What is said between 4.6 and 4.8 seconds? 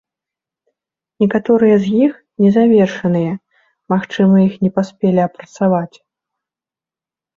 не